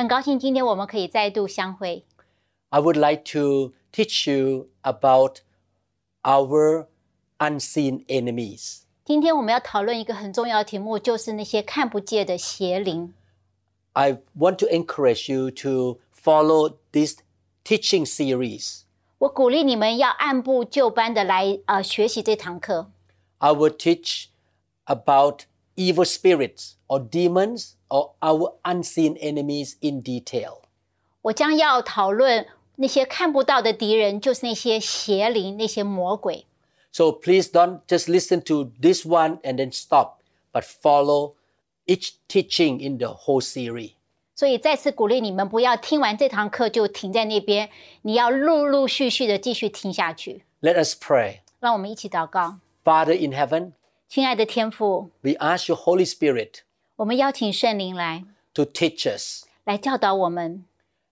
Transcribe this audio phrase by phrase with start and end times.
[0.00, 2.04] 很高兴今天我们可以再度相会。
[2.70, 5.38] I would like to teach you about
[6.22, 6.86] our
[7.38, 8.80] unseen enemies.
[9.04, 13.14] 今天我们要讨论一个很重要的题目，就是那些看不见的邪灵。
[13.92, 17.18] I want to encourage you to follow this
[17.64, 18.80] teaching series.
[19.18, 22.90] 我鼓励你们要按部就班的来呃学习这堂课。
[23.38, 24.26] I will teach
[24.84, 25.44] about
[25.76, 30.58] evil spirits or demons or our unseen enemies in detail.
[31.22, 36.46] 我将要讨论那些看不到的敌人，就是那些邪灵、那些魔鬼。
[36.92, 40.18] So please don't just listen to this one and then stop,
[40.52, 41.34] but follow
[41.86, 43.92] each teaching in the whole series.
[44.34, 47.70] 所以再次鼓励你们，不要听完这堂课就停在那边，
[48.02, 50.44] 你要陆陆续续的继续听下去。
[50.60, 51.38] Let us pray.
[51.58, 53.72] 让我们一起祷告， Father in heaven,
[54.08, 56.60] 亲爱的天父， we ask your Holy Spirit
[57.00, 60.64] 我们邀请圣灵来 to teach us 来教导我们，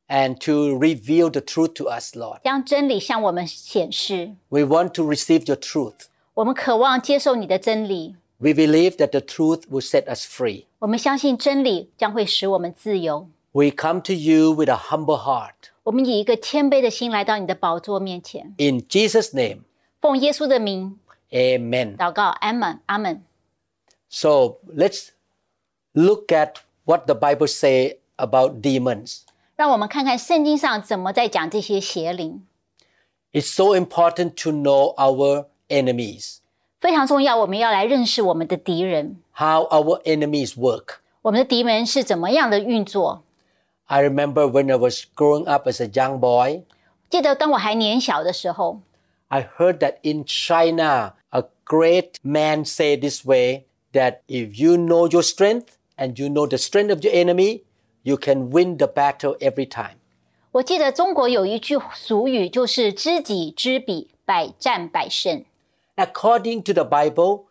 [0.09, 2.41] and to reveal the truth to us, Lord.
[2.43, 4.35] 将真理向我们显示。
[4.49, 6.07] We want to receive your truth.
[6.35, 10.65] 我们渴望接受你的真理， We believe that the truth will set us free.
[10.81, 13.29] 我们相信真理将会使我们自由。
[13.53, 15.71] We come to you with a humble heart.
[15.85, 19.61] 我们以一个谦卑的心来到你的宝座面前， In Jesus' name,
[20.01, 20.99] 奉耶稣的名
[21.31, 21.97] amen.
[21.97, 23.23] 祷告，阿门，阿门。
[24.09, 25.09] So let's
[25.99, 29.23] look at what the Bible say about demons.
[29.57, 32.45] 让我们看看圣经上怎么在讲这些邪灵，
[33.33, 36.39] It's so important to know our enemies,
[36.81, 37.37] 非常重要。
[37.37, 40.97] 我们要来认识我们的敌人， how our enemies work.
[41.23, 43.23] 我们的敌人是怎么样的运作。
[43.87, 46.63] I remember when I was growing up as a young boy,
[47.09, 48.81] 记得当我还年小的时候，
[49.29, 55.09] I heard that in China, a great man said this way that if you know
[55.09, 55.67] your strength
[55.99, 57.63] and you know the strength of your enemy,
[58.03, 59.97] you can win the battle every time.
[60.53, 65.45] 我记得中国有一句俗语，就是知己知彼，百战百胜。
[65.97, 67.45] According to the Bible,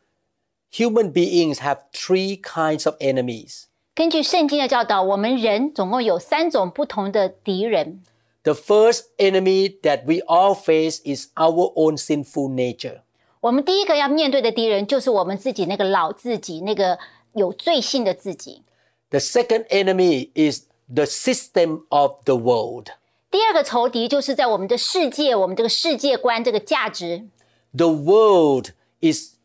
[0.72, 3.64] human beings have three kinds of enemies.
[3.96, 8.02] 根据圣经的教导，我们人总共有三种不同的敌人。
[8.44, 13.02] The first enemy that we all face is our own sinful nature.
[13.40, 16.98] 我们第一个要面对的敌人，就是我们自己那个老自己，那个
[17.34, 18.64] 有罪性的自己。
[19.10, 22.90] The second enemy is the system of the world.
[23.30, 27.28] 第二个仇敌就是在我们的世界，我们这个世界观、这个价值。
[27.76, 28.72] The world
[29.02, 29.36] is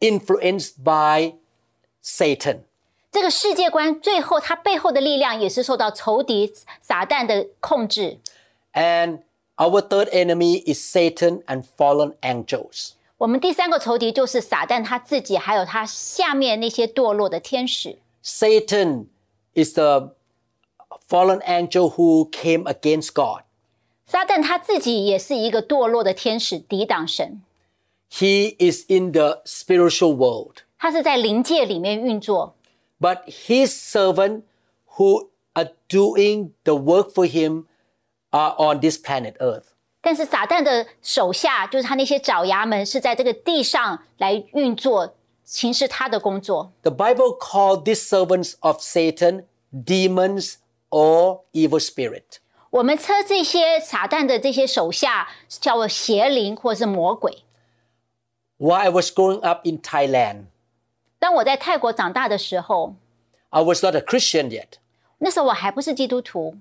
[0.00, 1.34] influenced by
[2.02, 2.62] Satan.
[3.12, 8.18] 这个世界观最后它背后的力量也是受到仇敌撒旦的控制。
[8.72, 9.20] And
[9.56, 12.92] our third enemy is Satan and fallen angels.
[13.18, 17.98] 我们第三个仇敌就是撒旦他自己，还有他下面那些堕落的天使。
[18.24, 19.06] Satan
[19.54, 20.14] is the
[21.08, 23.42] fallen angel who came against God.
[24.06, 27.42] 撒旦他自己也是一个堕落的天使，抵挡神。
[28.10, 30.64] He is in the spiritual world.
[30.78, 32.56] 他是在灵界里面运作，
[33.00, 34.42] But his servant
[34.96, 37.66] who are doing the work for him
[38.30, 39.66] are on this planet Earth.
[40.06, 45.14] 但是撒旦的手下就是他那些爪牙们，是在这个地上来运作，
[45.44, 46.72] 行使他的工作。
[46.82, 50.54] The Bible called these servants of Satan demons
[50.90, 52.38] or evil spirit.
[52.70, 57.44] 我们称这些撒旦的这些手下叫做邪灵或是魔鬼。
[58.58, 60.46] While I was growing up in Thailand,
[61.18, 62.94] 当我在泰国长大的时候，
[63.50, 64.78] I was not a Christian yet,
[65.18, 66.56] 那时候我还不是基督徒，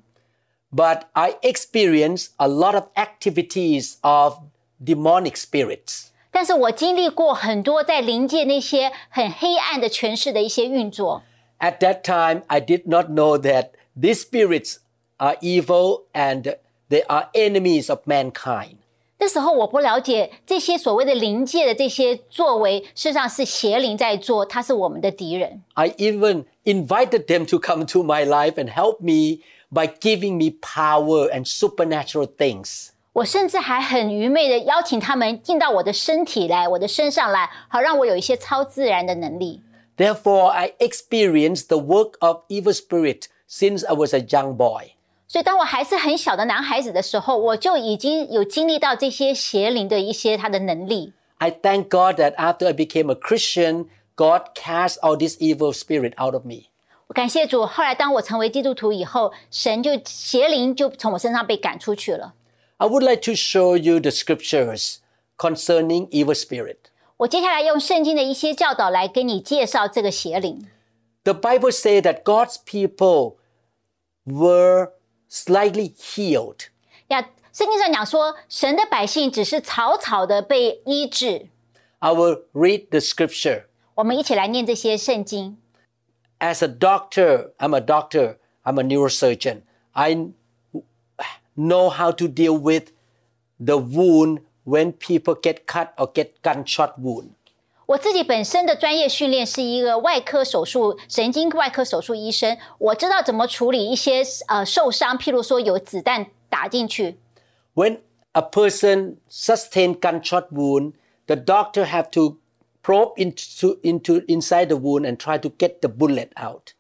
[0.76, 4.40] but I experienced a lot of activities of
[4.84, 6.08] demonic spirits.
[6.32, 11.24] 但是我经历过很多在灵界那些很黑暗的权势的一些运作。
[11.60, 14.78] At that time, I did not know that these spirits
[15.18, 16.56] are evil and
[16.90, 18.78] they are enemies of mankind.
[19.20, 25.62] 那时候我不了解这些所谓的灵界的这些作为，事实上是邪灵在做，他是我们的敌人。
[25.76, 29.44] I even invited them to come to my life and help me
[29.76, 32.90] by giving me power and supernatural things.
[33.14, 39.62] 我甚至还很愚昧的邀请他们进到我的身体来，我的身上来，好让我有一些超自然的能力。
[39.98, 44.92] Therefore, I experienced the work of evil spirit since I was a young boy.
[45.28, 51.14] 所以，当我还是很小的男孩子的时候，我就已经有经历到这些邪灵的一些他的能力。
[51.38, 56.14] I thank God that after I became a Christian, God cast all this evil spirit
[56.18, 56.70] out of me.
[57.08, 62.34] 我感谢主，后来当我成为基督徒以后，神就邪灵就从我身上被赶出去了。
[62.78, 64.98] I would like to show you the scriptures
[65.38, 66.78] concerning evil spirit.
[67.18, 70.68] 我接下来用圣经的一些教导来跟你介绍这个邪灵。
[71.24, 73.36] The Bible says that God's people
[74.24, 74.94] were
[75.30, 76.68] slightly healed.
[77.10, 81.50] 呀，圣经上讲说，神的百姓只是草草的被医治。
[82.00, 83.66] I will read the scripture.
[83.96, 85.58] 我们一起来念这些圣经。
[86.40, 89.62] As a doctor, I'm a doctor, I'm a neurosurgeon.
[89.94, 90.30] I
[91.56, 92.92] know how to deal with
[93.60, 97.32] the wound when people get cut or get gunshot wound.
[97.88, 107.20] 我自己本身的专业训练是一个外科手术神经外科手术医生，我知道怎么处理一些呃受伤，譬如说有子弹打进去。
[107.76, 108.00] When
[108.32, 110.94] a person sustain gunshot wound,
[111.28, 112.38] the doctor have to
[112.86, 116.74] probe into, into inside the wound and try to get the bullet out.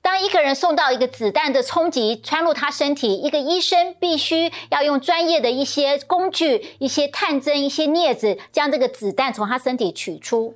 [0.00, 10.54] 当一个人受到一个子弹的冲击穿入他身体，一个医生必须要用专业的一些工具、一些探针、一些镊子，将这个子弹从他身体取出。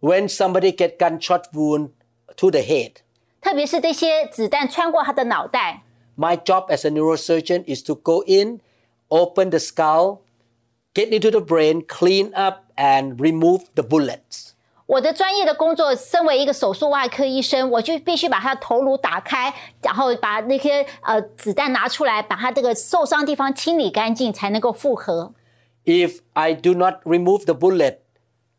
[0.00, 1.90] When somebody get gunshot wound
[2.36, 2.94] to the head,
[3.40, 5.84] 特别是这些子弹穿过他的脑袋，
[6.18, 8.60] my job as a neurosurgeon is to go in,
[9.08, 10.18] open the skull,
[10.96, 14.50] get into the brain, clean up and remove the bullets.
[14.86, 25.32] 我的专业的工作，身为一个手术外科医生，我就必须把他的头颅打开，然后把那些呃子弹拿出来，把他这个受伤地方清理干净，才能够复合。
[25.84, 27.98] If I do not remove the bullet,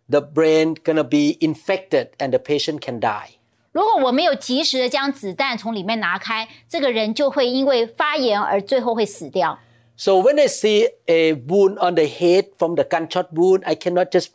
[0.09, 3.37] the brain gonna be infected and the patient can die.
[3.71, 9.59] 如果我没有及时的将子弹从里面拿开，这个人就会因为发炎而最后会死掉。
[9.97, 14.11] So when I see a wound on the head from the gunshot wound, I cannot
[14.11, 14.29] just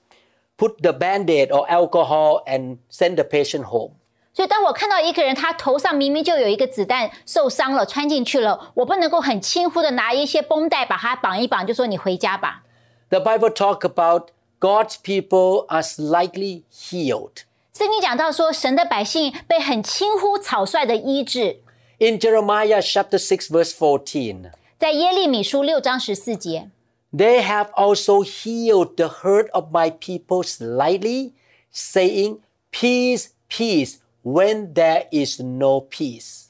[0.56, 3.92] put the band-aid or alcohol and send the patient home.
[4.32, 12.62] 所以，当我看到一个人他头上明明就有一个子弹受伤了，穿进去了，我不能够很轻忽的拿一些绷带把他绑一绑，就说你回家吧。
[13.08, 14.28] The Bible talk about
[14.60, 17.42] God's people are slightly healed.
[17.74, 21.60] 圣经讲到说，神的百姓被很轻忽草率的医治，
[21.98, 24.52] In Jeremiah chapter 6 verse 14,
[24.82, 26.70] 在耶利米书六章十四节，
[27.12, 31.32] they have also healed the hurt of my people slightly,
[31.72, 32.38] saying,
[32.70, 36.46] peace, peace, when there is no peace.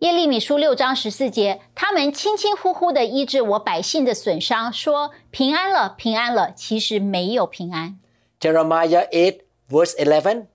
[0.00, 7.98] 耶利米书六章十四节，他们轻轻呼呼的医治我百姓的损伤，说平安了，平安了，其实没有平安。
[8.38, 9.40] Jeremiah 8
[9.70, 10.46] verse 11,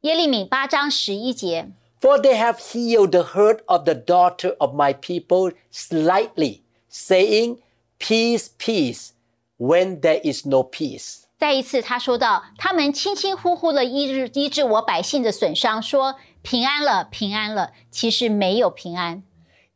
[0.00, 1.70] 耶利米八章十一节，
[2.00, 7.58] For they have healed the hurt of the daughter of my people slightly, saying,
[7.98, 9.12] Peace, peace,
[9.56, 11.22] when there is no peace.
[11.38, 19.22] 再一次他说到，他们轻轻呼呼的医治医治我百姓的损伤，说平安了，平安了，其实没有平安。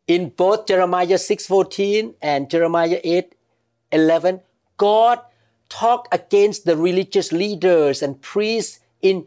[0.07, 3.01] In both Jeremiah 6:14 and Jeremiah
[3.91, 4.41] 8:11,
[4.77, 5.21] God
[5.69, 9.27] talked against the religious leaders and priests in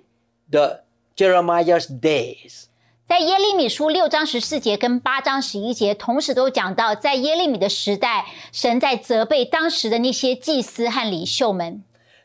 [0.49, 0.81] the
[1.15, 2.67] Jeremiah's days.
[3.07, 11.83] 在耶利米书六章十四节跟八章十一节，同时都讲到，在耶利米的时代，神在责备当时的那些祭司和领袖们。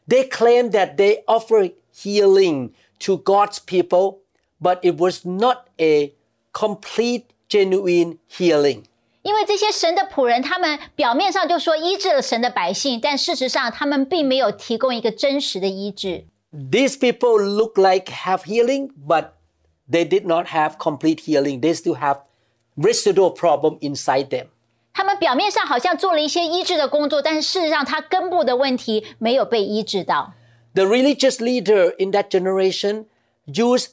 [0.08, 4.18] They claimed that they offered healing to God's people,
[4.62, 6.12] but it was not a
[6.52, 8.84] complete, genuine healing.
[9.22, 16.26] 因为这些神的仆人，他们表面上就说医治了神的百姓，但事实上他们并没有提供一个真实的医治。
[16.52, 19.30] These people look like have healing, but
[19.90, 21.60] they did not have complete healing.
[21.60, 22.22] They still have
[22.76, 24.46] residual problem inside them.
[24.92, 30.32] 他们表面上好像做了一些医治的工作，但是事实上他根部的问题没有被医治到。
[30.74, 33.06] The religious leader in that generation
[33.46, 33.88] used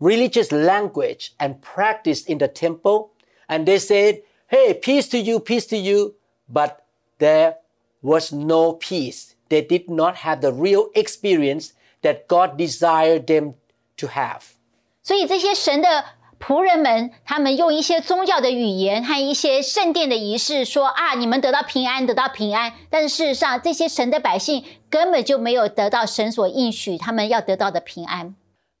[0.00, 3.10] religious language and practice in the temple,
[3.46, 6.14] and they said, Hey, peace to you, peace to you.
[6.50, 6.78] But
[7.18, 7.56] there
[8.02, 9.34] was no peace.
[9.50, 13.54] They did not have the real experience that God desired them
[13.98, 14.54] to have.
[15.02, 16.04] 所以这些神的
[16.38, 22.74] 仆人们，他们用一些宗教的语言和一些圣殿的仪式说啊，你们得到平安，得到平安。
[22.90, 28.34] 但是事实上，这些神的百姓根本就没有得到神所应许他们要得到的平安。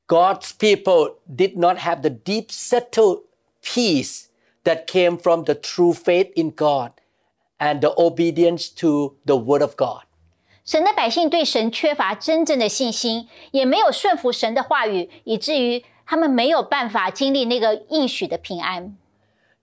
[0.06, 3.22] God's people did not have the deep, settled
[3.62, 4.26] peace
[4.64, 6.92] that came from the true faith in God
[7.58, 10.04] and the obedience to the Word of God.
[10.64, 18.96] 神的百姓对神缺乏真正的信心，也没有顺服神的话语，以至于 他们没有办法经历那个应许的平安。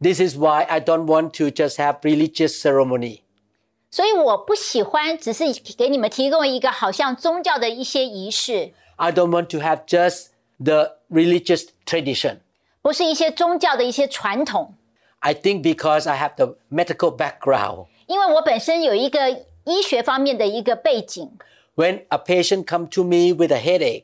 [0.01, 3.21] This is why I don't want to just have religious ceremony.
[3.89, 5.45] 所以我不喜欢只是
[5.77, 10.27] 给你们提供一个好像宗教的一些仪式， I don't want to have just
[10.59, 12.39] the religious tradition.
[12.81, 14.75] 不是一些宗教的一些传统。
[15.19, 21.31] I think because I have the medical background, 因为我本身有一个医学方面的一个背景，
[21.75, 24.03] when a patient come to me with a headache,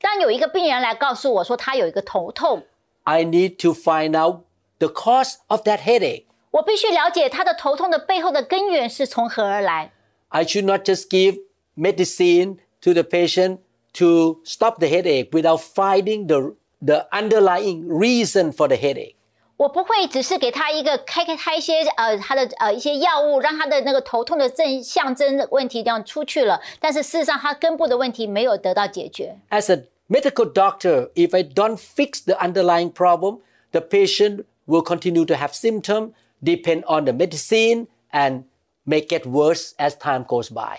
[0.00, 2.64] 当有一个病人来告诉我说他有一个头痛，
[3.04, 4.44] I need to find out
[4.78, 6.24] the cause of that headache.
[6.50, 9.92] 我必须了解他的头痛的背后的根源是从何而来。
[10.28, 11.38] I should not just give
[11.76, 13.58] medicine to the patient
[13.94, 16.54] to stop the headache without finding the,
[16.84, 19.16] the underlying reason for the headache.
[19.59, 29.37] 我不会只是给他一个开开开一些呃他的呃一些药物，让他的那个头痛的症象征问题这样出去了，但是事实上他根部的问题没有得到解决。
[29.49, 35.33] As a medical doctor, if I don't fix the underlying problem, the patient will continue to
[35.33, 38.43] have symptoms, depend on the medicine, and
[38.85, 40.77] may get worse as time goes by.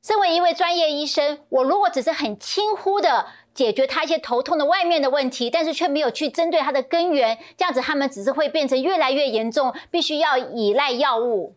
[0.00, 11.54] 身为一位专业医生，我如果只是很轻忽的解决他一些头痛的外面的问题，但是却没有去针对他的根源，这样子他们只是会变成越来越严重，必须要依赖药物。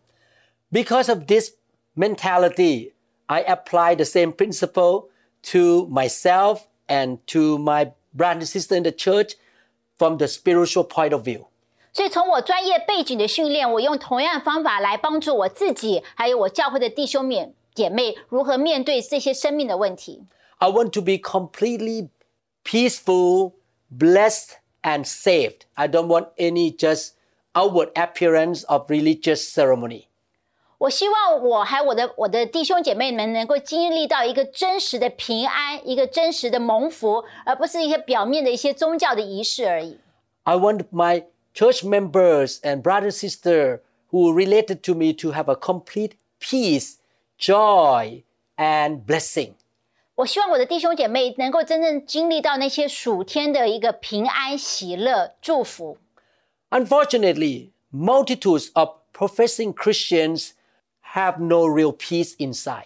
[0.70, 1.52] Because of this
[1.96, 2.92] mentality,
[3.26, 5.08] I apply the same principle
[5.50, 9.32] to myself and to my brother and sister in the church
[9.96, 11.46] from the spiritual point of view.
[11.92, 20.22] 所以从我专业背景的训练，我用同样的方法来帮助我自己，还有我教会的弟兄们姐妹如何面对这些生命的问题。
[20.59, 22.09] I want to be completely
[22.63, 23.53] peaceful,
[23.89, 25.65] blessed, and saved.
[25.75, 27.13] I don't want any just
[27.53, 30.07] outward appearance of religious ceremony.
[30.79, 39.99] 我希望我还有我的我的弟兄姐妹们能够经历到一个真实的平安，一个真实的蒙福，而不是一些表面的一些宗教的仪式而已。
[40.43, 41.23] I want my
[41.53, 43.79] church members and brother and sister
[44.11, 46.95] who related to me to have a complete peace,
[47.37, 48.23] joy,
[48.57, 49.53] and blessing.
[50.17, 55.97] 我希望我的弟兄姐妹能够真正经历到那些属天的一个平安、喜乐、祝福。
[56.69, 60.51] Unfortunately, multitudes of professing Christians
[61.15, 62.85] have no real peace inside.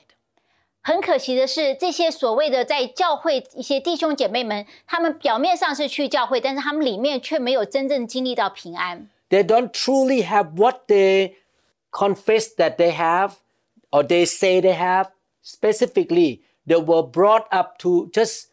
[0.82, 9.10] 很可惜的是，这些所谓的在教会一些弟兄姐妹们，他们表面上是去教会，但是他们里面却没有真正经历到平安。
[9.30, 11.34] They don't truly have what they
[11.92, 13.34] confess that they have
[13.92, 15.10] or they say they have.
[15.44, 18.48] Specifically, they were brought up to just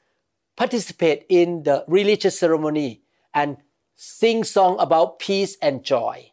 [0.56, 3.00] participate in the religious ceremony
[3.32, 3.56] and
[3.96, 6.30] sing song about peace and joy.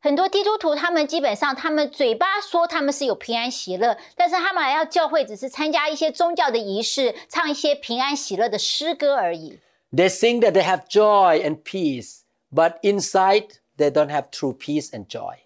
[0.00, 9.58] 很多基督徒，他们基本上，他们嘴巴说他们是有平安喜乐，但是他们来到教会只是参加一些宗教的仪式，唱一些平安喜乐的诗歌而已。
[9.92, 12.20] They sing that they have joy and peace,
[12.54, 15.38] but inside they don't have true peace and joy.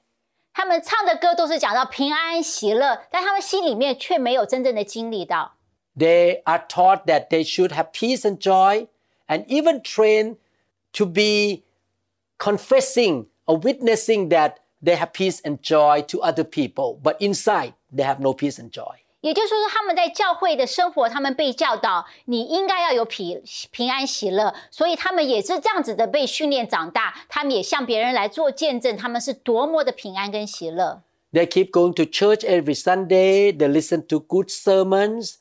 [0.52, 5.54] 他们唱的歌都是讲到平安喜乐，但他们心里面却没有真正的经历到。
[5.96, 8.88] They are taught that they should have peace and joy
[9.28, 10.36] and even trained
[10.94, 11.62] to be
[12.38, 18.04] confessing or witnessing that they have peace and joy to other people, but inside they
[18.04, 18.96] have no peace and joy.
[19.20, 23.40] 也就是说，他们在教会的生活，他们被教导你应该要有平
[23.70, 27.14] 平安喜乐，所以他们也是这样子的被训练长大。
[27.28, 31.02] 他们也向别人来做见证，他们是多么的平安跟喜乐。
[31.32, 35.34] They keep going to church every Sunday, they listen to good sermons,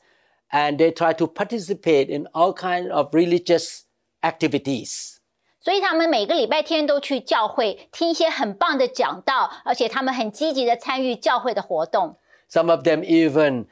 [0.50, 3.82] and they try to participate in all kinds of religious
[4.20, 5.18] activities.
[5.60, 12.16] 所以他们每个礼拜天都去教会听一些很棒的讲道，而且他们很积极的参与教会的活动。
[12.50, 13.66] Some of them even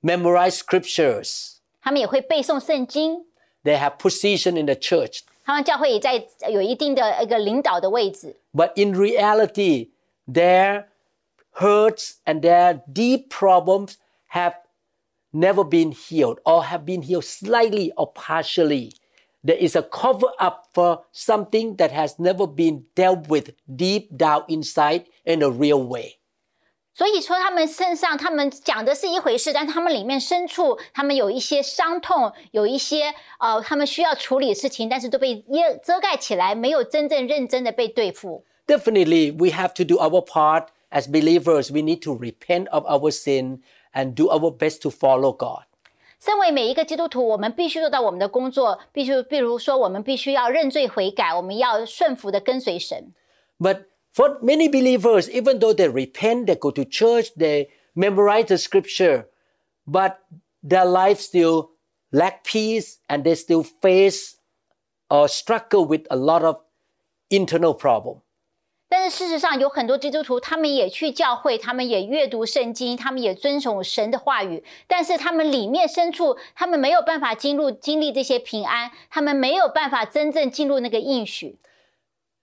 [0.00, 1.56] memorize scriptures.
[1.80, 3.26] 他们也会背诵圣经，
[3.64, 5.22] They have position in the church.
[5.44, 8.36] 他们教会也在有一定的一个领导的位置。
[8.54, 9.90] But in reality,
[10.28, 10.84] their
[11.54, 13.94] hurts and their deep problems
[14.30, 14.54] have
[15.32, 18.92] never been healed or have been healed slightly or partially.
[19.44, 24.44] There is a cover up for something that has never been dealt with deep down
[24.48, 26.18] inside in a real way.
[26.94, 38.44] 所以说，他们身上他们讲的是一回事，但他们里面深处，他们有一些伤痛，有一些呃，他们需要处理的事情，但是都被遮遮盖起来，没有真正认真的被对付。
[38.66, 41.72] Definitely, we have to do our part as believers.
[41.72, 43.60] We need to repent of our sin
[43.92, 45.64] and do our best to follow God.
[46.18, 53.12] 身为每一个基督徒，我们必须做到我们的工作，必须，比如说，我们必须要认罪悔改，我们要顺服的跟随神。
[53.58, 58.56] But for many believers, even though they repent, they go to church, they memorize the
[58.56, 59.26] scripture,
[59.84, 60.14] but
[60.62, 61.70] their life still
[62.12, 64.36] lack peace and they still face
[65.08, 66.60] or struggle with a lot of
[67.30, 68.22] internal problem.
[68.88, 81.56] 但是事实上，有很多基督徒，他们也去教会，他们也阅读圣经，他们也遵守神的话语，但是他们里面深处，他们没有办法进入经历这些平安，他们没有办法真正进入那个应许。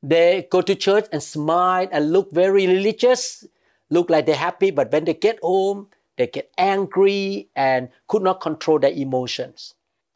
[0.01, 3.45] They go to church and smile and look very religious,
[3.89, 8.41] look like they're happy, but when they get home, they get angry and could not
[8.41, 9.73] control their emotions.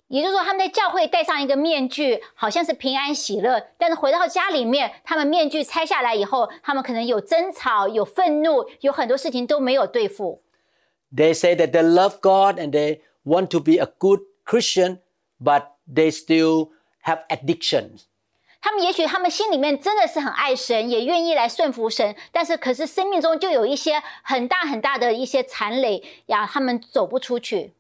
[0.08, 10.42] 也就是说，他们在教会戴上一个面具，好像是平安喜乐，但是回到家里面，他们面具拆下来以后，他们可能有争吵、有愤怒，有很多事情都没有对付。
[11.14, 14.98] They say that they love God and they want to be a good Christian,
[15.42, 16.70] but they still
[17.04, 18.04] have addictions.
[18.60, 27.74] 他们也许他们心里面真的是很爱神，也愿意来顺服神，但是可是生命中就有一些很大很大的一些残累呀，他们走不出去。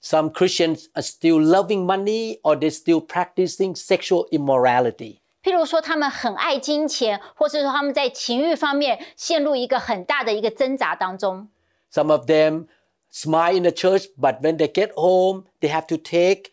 [0.00, 5.20] Some Christians are still loving money or they're still practicing sexual immorality.
[5.42, 11.48] 譬如说，他们很爱金钱，或是说他们在情欲方面陷入一个很大的一个挣扎当中。
[11.92, 12.66] Some of them
[13.12, 16.50] smile in the church, but when they get home, they have to take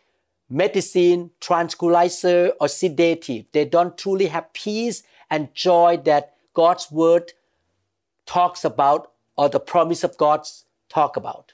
[0.47, 3.45] medicine, tranquilizer, or sedative.
[3.51, 7.33] They don't truly have peace and joy that God's word
[8.25, 10.47] talks about or the promise of God
[10.87, 11.53] talk about.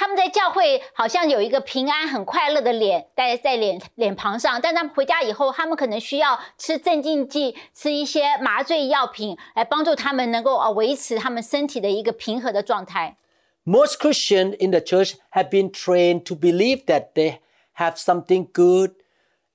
[0.00, 13.16] 他们在教会好像有一个平安、很快乐的脸戴在脸脸庞上，但他们回家以后，他们可能需要吃镇静剂、吃一些麻醉药品，来帮助他们能够呃维持他们身体的一个平和的状态。
[13.64, 17.38] Most Christians in the church have been trained to believe that they
[17.76, 18.92] have something good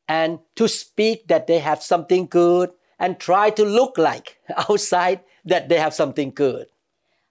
[0.08, 5.68] and to speak that they have something good and try to look like outside that
[5.70, 6.66] they have something good.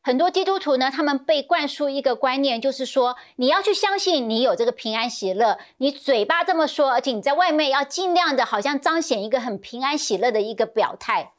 [0.05, 11.33] 很多基督徒呢，他们被灌输一个观念，就是说你要去相信你有这个平安喜乐，你嘴巴这么说，而且你在外面要尽量的，好像彰显一个很平安喜乐的一个表态。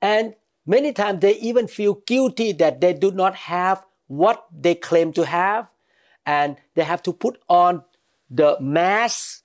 [0.00, 0.34] And
[0.66, 5.22] many times they even feel guilty that they do not have what they claim to
[5.22, 5.68] have.
[6.24, 7.84] And they have to put on
[8.28, 9.44] the mask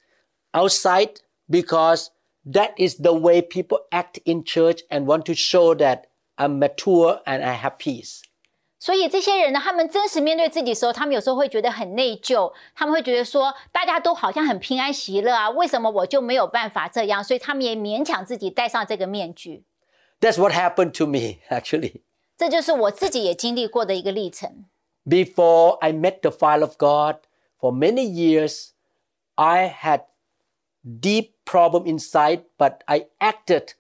[0.52, 2.08] outside because
[2.44, 6.08] that is the way people act in church and want to show that
[6.40, 8.24] I'm mature and I have peace.
[8.86, 17.24] 所以这些人呢，他们真实面对自己的时候，他们有时候会觉得很内疚，他们会觉得说，大家都好像很平安喜乐啊，为什么我就没有办法这样？
[17.24, 19.66] 所以他们也勉强自己戴上这个面具。
[20.20, 22.02] That's what happened to me, actually.
[22.38, 24.66] 这就是我自己也经历过的一个历程。
[25.06, 27.18] Before I met the file of God,
[27.60, 28.70] for many years,
[29.36, 30.06] I had
[30.84, 33.74] deep problem inside, but I acted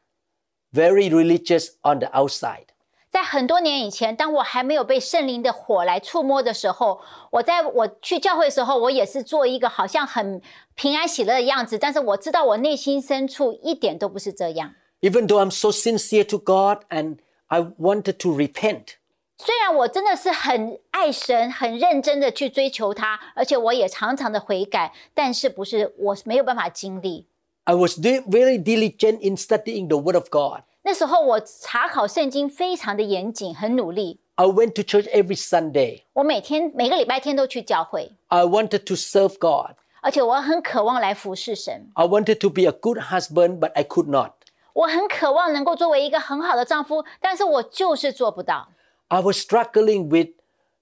[0.71, 2.67] very religious on the outside.
[3.15, 10.41] 在很多年以前，当我还没有被圣灵的火来触摸的时候，我在我去教会的时候，我也是做一个好像很
[10.75, 14.75] 平安喜乐的样子，但是我知道我内心深处一点都不是这样。
[15.01, 17.17] Even though I'm so sincere to God and
[17.47, 18.95] I wanted to repent,
[19.39, 27.25] 虽然我真的是很爱神，很认真的去追求他，而且我也常常的悔改，但是不是我没有办法经历。
[27.65, 30.61] I was di- very diligent in studying the Word of God.
[30.85, 34.19] 那时候我查考圣经非常的严谨，很努力。
[34.35, 36.03] I went to church every Sunday.
[36.13, 39.75] 我每天每个礼拜天都去教会， I wanted to serve God.
[40.01, 41.91] 而且我很渴望来服侍神。
[41.93, 44.31] I wanted to be a good husband, but I could not.
[44.73, 48.69] 我很渴望能够作为一个很好的丈夫，但是我就是做不到。
[49.09, 50.29] I was struggling with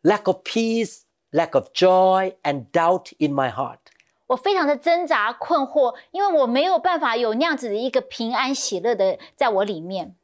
[0.04, 3.80] lack of peace, lack of joy, and doubt in my heart.
[4.28, 10.16] 我非常的挣扎困惑，因为我没有办法有那样子的一个平安喜乐的在我里面，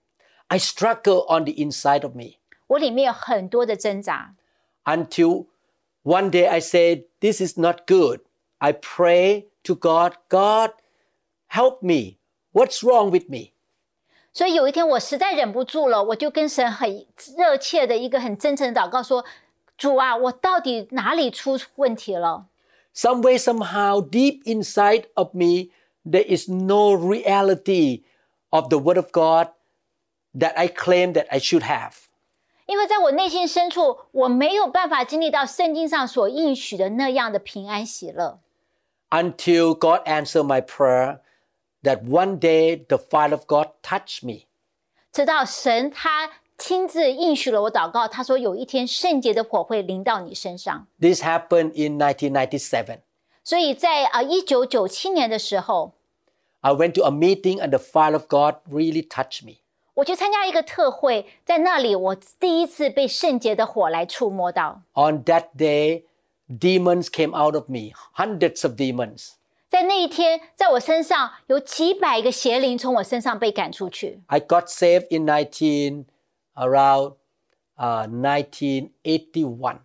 [0.48, 4.36] I struggle on the inside of me 我里面有很多的挣扎。
[4.84, 5.48] until
[6.04, 8.22] one day I said, This is not good.
[8.60, 10.74] I pray to God, God,
[11.50, 12.18] help me.
[12.54, 13.54] What's wrong with me?
[14.32, 22.46] 所以有一天我实在忍不住了，我就跟神很热切的一个很真诚的祷告说：“主啊，我到底哪里出问题了？？”
[23.00, 25.72] Some way, somehow, deep inside of me,
[26.04, 28.04] there is no reality
[28.52, 29.50] of the Word of God
[30.34, 32.08] that I claim that I should have.
[32.68, 38.40] 因为在我内心深处，我没有办法经历到圣经上所应许的那样的平安喜乐。
[39.12, 41.20] Until God answered my prayer,
[41.84, 44.48] that one day the fire of God touched me.
[45.12, 50.88] 直到神他 亲自应许了我祷告，他说有一天圣洁的火会临到你身上。
[51.00, 53.00] This happened in 1997.
[53.44, 55.94] 所以在呃一九九七年的时候，
[56.62, 59.58] I went to a meeting and the fire of God really touched me.
[59.96, 64.82] 我去参加一个特会，在那里我第一次被圣洁的火来触摸到。
[64.94, 66.04] On that day,
[66.50, 69.32] demons came out of me, hundreds of demons.
[69.70, 74.22] 在那一天，在我身上有几百个邪灵从我身上被赶出去。
[74.28, 76.06] I got saved in 19
[76.60, 77.16] around
[77.78, 79.80] uh, 1981.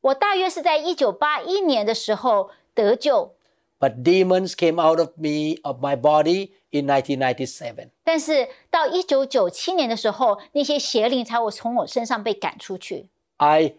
[0.00, 3.34] 我大约是在一九八一年的时候得救，
[3.80, 7.90] But demons came out of me, of my body in 1997.
[8.02, 13.08] 但是到一九九七年的时候，那些邪灵才我从我身上被赶出去。
[13.38, 13.74] I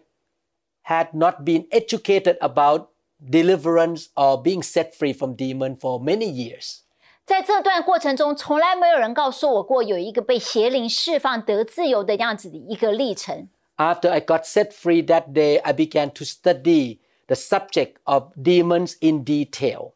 [0.84, 2.88] had not been educated about
[3.20, 6.80] deliverance or being set free from demon for many years.
[7.24, 13.48] 在这段过程中，从来没有人告诉我过有一个被邪灵释放得自由的样子的一个历程。
[13.76, 18.94] After I got set free that day, I began to study the subject of demons
[19.00, 19.92] in detail.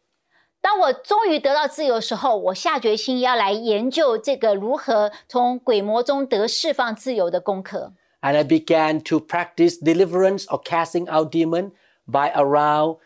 [0.61, 7.95] 当我终于得到自由的时候，我下决心要来研究这个如何从鬼魔中得释放自由的功课。
[8.21, 11.71] And I began to practice deliverance or casting out demon
[12.07, 12.99] by around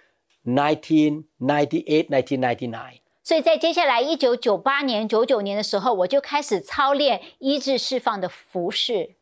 [0.42, 2.97] 1998, 1999.
[3.29, 9.17] 所以在接下来一九九八年、九九年的时候，我就开始操练医治释放的服饰。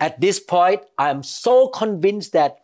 [0.00, 2.56] At this point, I am so convinced that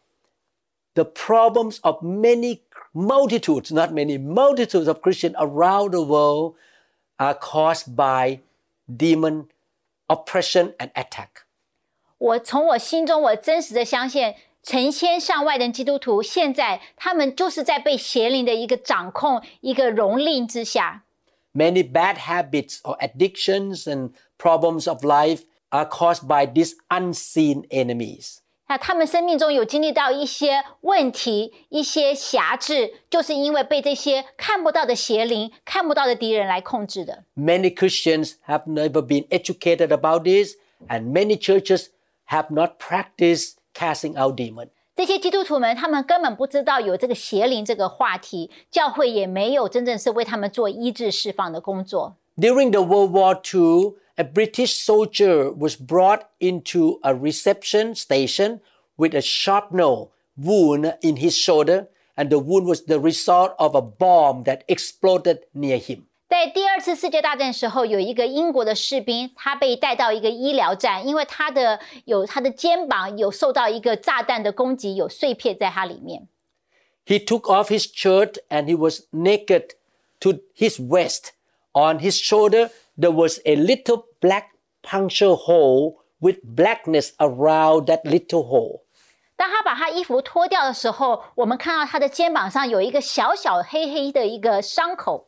[0.92, 2.60] the problems of many
[2.92, 6.56] multitudes, not many multitudes of Christians around the world
[7.16, 8.40] are caused by
[8.86, 9.46] demon
[10.08, 11.46] oppression and attack.
[12.18, 14.34] 我从我心中，我真实的相信，
[14.67, 21.03] 成千上万的基督徒，现在他们就是在被邪灵的一个掌控、一个蹂躏之下。
[21.53, 28.37] Many bad habits or addictions and problems of life are caused by these unseen enemies.
[28.67, 37.25] 那他们生命中有经历到一些问题、一些辖制，就是因为被这些看不到的邪灵、看不到的敌人来控制的。
[37.35, 40.55] Many Christians have never been educated about this,
[40.87, 41.87] and many churches
[42.29, 44.69] have not practiced casting out demons.
[44.95, 52.15] 这些基督徒们，他们根本不知道有这个邪灵这个话题，教会也没有真正是为他们做医治释放的工作。
[52.37, 58.59] During the World War II, a British soldier was brought into a reception station
[58.95, 63.81] with a shrapnel wound in his shoulder, and the wound was the result of a
[63.81, 66.05] bomb that exploded near him.
[66.29, 76.27] 在第二次世界大战时候，有一个英国的士兵，他被带到一个医疗站，因为他的有他的肩膀有受到一个炸弹的攻击，有碎片在他里面。
[77.05, 79.75] He took off his shirt and he was naked
[80.21, 81.33] to his waist.
[81.73, 84.45] On his shoulder, there was a little black
[84.81, 88.81] puncture hole with blackness around that little hole.
[89.35, 95.26] 当他把他衣服脱掉的时候，我们看到他的肩膀上有一个小小黑黑的一个伤口。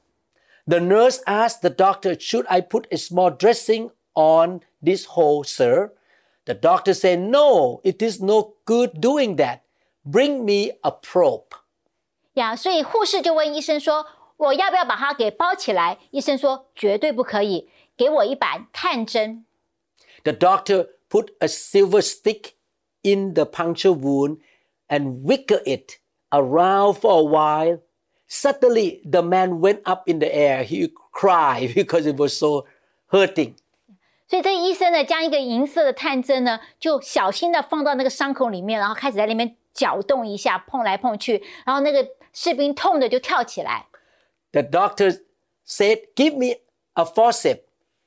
[0.67, 5.91] The nurse asked the doctor, Should I put a small dressing on this hole, sir?
[6.45, 9.59] The doctor said, No, it is no good doing that.
[10.03, 11.51] Bring me a probe.
[12.33, 14.05] 呀，所以护士就问医生说：“
[14.37, 19.45] 我要不要把它给包起来？”医生说：“绝对不可以，给我一把探针。
[20.23, 22.53] The doctor put a silver stick
[23.03, 24.39] in the puncture wound
[24.87, 25.99] and wiggled it
[26.31, 27.79] around for a while.
[28.29, 30.63] Suddenly, the man went up in the air.
[30.63, 32.65] He cried because it was so
[33.11, 33.55] hurting.
[34.27, 43.85] ”所以这医生呢，将一个银色的探针呢，就小心的放到那个伤口里面，然后开始在那边搅动一下，碰来碰去，然后那个士兵痛的就跳起来。
[44.51, 45.21] The doctor
[45.67, 46.61] said, Give me
[46.93, 47.61] a forceps.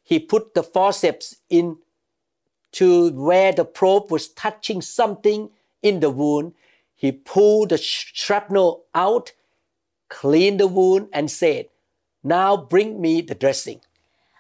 [0.05, 1.79] He put the forceps in
[2.73, 6.55] to where the probe was touching something in the wound.
[6.97, 9.33] He pulled the sh- shrapnel out,
[10.13, 11.67] cleaned the wound, and said,
[12.23, 13.81] Now bring me the dressing.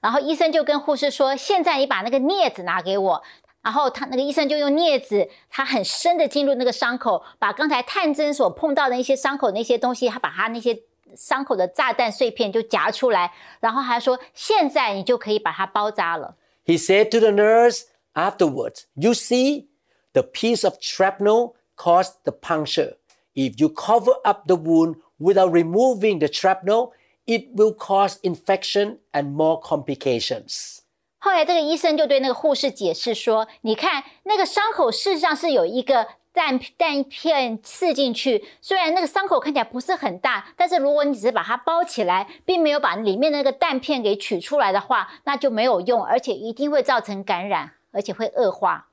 [0.01, 3.23] 然后医生就跟护士说：“现在你把那个镊子拿给我。”
[3.61, 10.81] 然后他那个医生就用镊子，他很深的进入那个伤口，把刚才探针所碰到的那些伤口那些东西，他把他那些
[11.16, 16.37] 伤口的炸弹碎片就夹出来，然后还说：“现在你就可以把它包扎了。
[16.64, 17.83] He said to the nurse
[18.14, 19.66] afterwards, You see,
[20.12, 22.97] the piece of shrapnel caused the puncture.
[23.35, 26.92] If you cover up the wound without removing the shrapnel,
[27.27, 30.79] it will cause infection and more complications.
[31.21, 48.87] ”后来这个医生就对那个护士解释说：“你看那个伤口事实上是有一个弹弹片刺进去，虽然那个伤口看起来不是很大，但是如果你只是把它包起来，并没有把里面那个弹片给取出来的话，那就没有用，而且一定会造成感染，而且会恶化。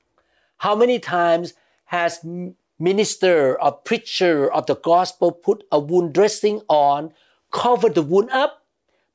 [0.58, 1.52] How many times
[1.92, 7.12] has m- minister or preacher of the gospel put a wound dressing on,
[7.52, 8.64] covered the wound up,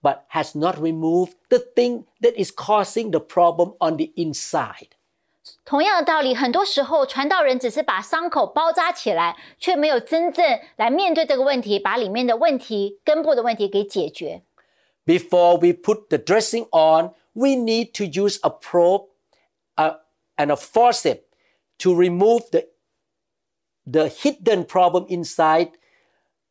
[0.02, 4.88] but has not removed the thing that is causing the problem on the inside?
[5.64, 14.42] 同样的道理，很多时候传道人只是把伤口包扎起来，却没有真正来面对这个问题，把里面的问题、根部的问题给解决。
[15.04, 19.08] Before we put the dressing on, we need to use a probe
[19.76, 19.96] uh,
[20.36, 21.22] and a forceps
[21.78, 22.66] to remove the,
[23.86, 25.70] the hidden problem inside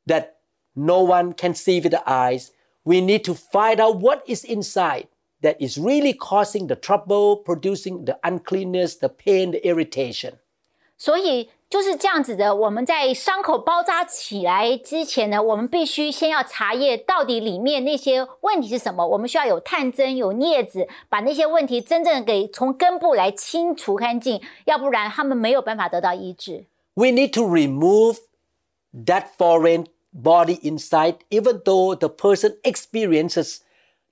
[0.08, 0.38] that
[0.76, 2.52] no one can see with the eyes.
[2.84, 5.08] We need to find out what is inside
[5.42, 10.40] that is really causing the trouble, producing the uncleanness, the pain, the irritation.
[10.98, 12.54] 所以就是这样子的。
[12.54, 19.08] 我们在伤口包扎起来之前呢，我们必须先要查验到底里面那些问题是什么。
[19.08, 26.66] 我们需要有探针、有镊子，把那些问题真正给从根部来清除干净，要不然他们没有办法得到医治。
[26.96, 28.18] We need to remove
[28.94, 33.62] that foreign body inside, even though the person experiences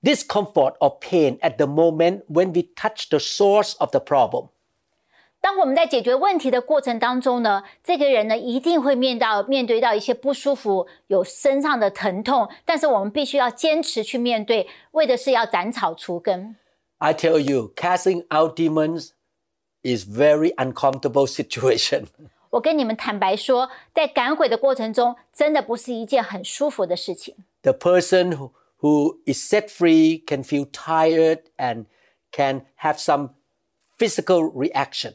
[0.02, 4.50] discomfort or pain at the moment when we touch the source of the problem.
[5.40, 16.56] 当我们在解决问题的过程当中呢，这个人呢一定会面到面对到一些不舒服，有身上的疼痛，但是我们必须要坚持去面对，为的是要斩草除根。
[16.98, 19.10] I tell you, casting out demons
[19.82, 22.06] is very uncomfortable situation.
[22.52, 27.34] 我跟你们坦白说，在赶鬼的过程中，真的不是一件很舒服的事情。
[27.62, 31.86] The person who, who is set free can feel tired and
[32.32, 33.30] can have some
[33.98, 35.14] physical reaction.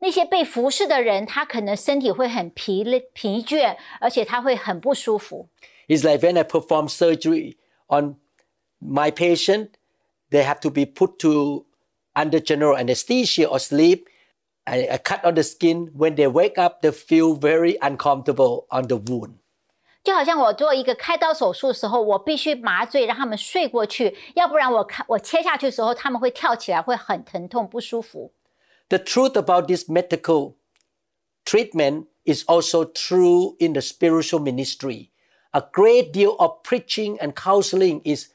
[0.00, 5.48] 那些被服侍的人，他可能身体会很疲累、疲倦，而且他会很不舒服。
[5.88, 7.56] It's like when I perform surgery
[7.88, 8.16] on
[8.80, 9.70] my patient,
[10.30, 11.66] they have to be put to
[12.14, 14.04] under general anesthesia or sleep.
[14.64, 15.90] I, I cut on the skin.
[15.96, 19.34] When they wake up, they feel very uncomfortable on the wound.
[20.02, 28.32] 就好像我做一个开刀手术的时候，我必须麻醉让他们睡过去，要不然我看我切下去的时候，他们会跳起来，会很疼痛、不舒服。
[28.88, 30.54] The truth about this medical
[31.44, 35.10] treatment is also true in the spiritual ministry.
[35.52, 38.28] A great deal of preaching and counseling is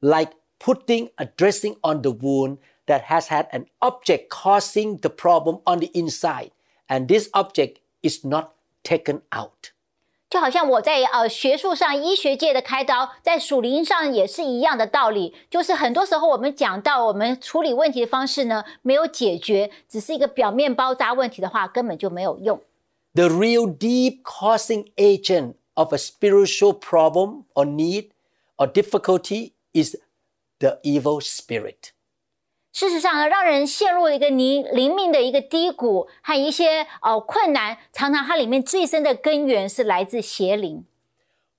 [0.00, 5.60] like putting a dressing on the wound that has had an object causing the problem
[5.64, 6.50] on the inside,
[6.88, 8.50] and this object is not
[8.82, 9.72] taken out.
[10.30, 15.34] 就好像我在呃学术上、医学界的开刀，在属灵上也是一样的道理。
[15.48, 22.60] 就是很多时候我们讲到我们处理问题的方式呢，没有解决，只是一个表面包扎问题的话，根本就没有用。
[23.14, 28.10] The real deep causing agent of a spiritual problem or need
[28.58, 29.96] or difficulty is
[30.58, 31.91] the evil spirit.
[32.73, 40.83] 事实上呢，让人陷入一个灵灵命的一个低谷和一些呃困难，常常它里面最深的根源是来自邪灵。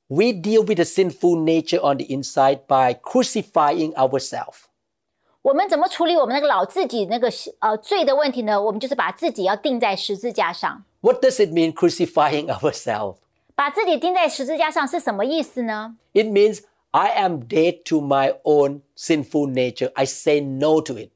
[0.09, 4.65] We deal with the sinful nature on the inside by crucifying ourselves.
[5.43, 8.61] 我们怎么处理我们那个老自己那个呃罪的问题呢？
[8.61, 10.83] 我们就是把自己要钉在十字架上。
[11.01, 13.19] What does it mean crucifying ourselves?
[13.55, 16.63] 把自己钉在十字架上是什么意思呢？It means
[16.94, 19.92] I am dead to my own sinful nature.
[19.96, 21.12] I say no to it.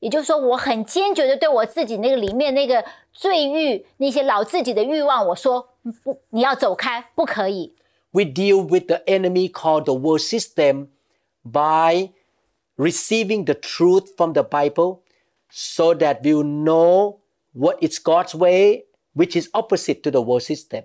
[0.00, 5.70] 也就是说，我很坚决的对我自己那个里面那个罪欲、那些老自己的欲望，我说
[6.04, 7.74] 不，你要走开，不可以。
[8.10, 10.88] We deal with the enemy called the world system
[11.42, 12.10] by
[12.76, 15.00] receiving the truth from the Bible
[15.50, 17.20] so that we'll know
[17.54, 20.84] what is God's way, which is opposite to the world system.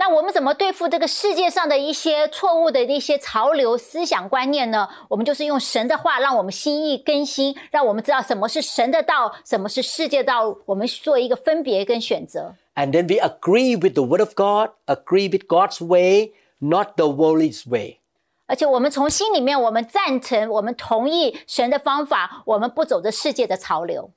[0.00, 4.86] 那我们怎么对付这个世界上的一些错误的一些潮流思想观念呢？
[5.08, 12.56] 我们就是用神的话，让我们心意更新，让我们知道什么是神的道，什么是世界道，我们做一个分别跟选择。
[12.74, 17.06] And then we agree with the Word of God, agree with God's way, not the
[17.06, 18.00] world's way.
[18.48, 24.10] 而且我们从心里面，我们赞成，我们同意神的方法，我们不走着世界的潮流。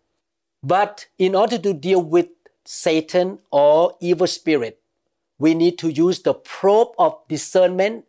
[0.61, 2.27] But in order to deal with
[2.65, 4.75] Satan or evil spirit,
[5.37, 8.03] we need to use the probe of discernment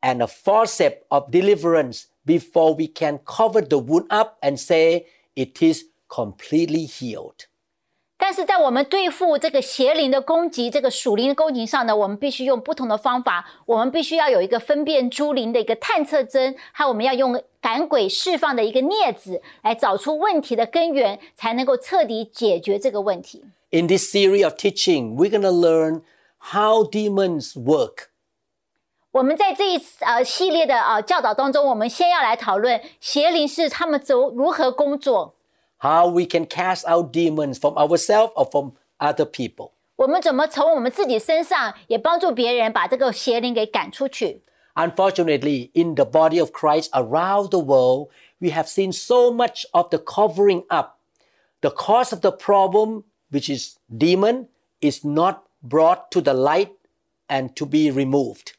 [0.00, 5.62] and a forceps of deliverance before we can cover the wound up and say it
[5.62, 7.46] is completely healed.
[8.22, 13.46] 但是在我们对付这个邪灵的攻击、这个属灵的攻击上呢，我们必须用不同的方法。
[13.64, 23.42] 我们必须要有一个分辨诸灵的一个探测针，还有我们要用赶鬼释放的一个镊子，来找出问题的根源，才能够彻底解决这个问题。
[23.70, 26.02] In this series of teaching, we're going to learn
[26.44, 28.08] how demons work.
[29.12, 35.34] 我们在这一次呃系列的呃教导当中，我们先要来讨论邪灵是他们走如何工作，
[35.80, 39.72] how we can cast out demons from ourselves or from other people.
[39.96, 44.42] 我们怎么从我们自己身上也帮助别人把这个邪灵给赶出去。
[44.74, 49.90] Unfortunately, in the body of Christ around the world, we have seen so much of
[49.90, 51.00] the covering up,
[51.60, 54.46] the cause of the problem, which is demon,
[54.80, 56.70] is not brought to the light
[57.28, 58.54] and to be removed.